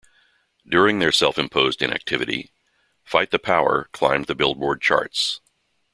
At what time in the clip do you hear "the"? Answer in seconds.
3.29-3.37, 4.25-4.33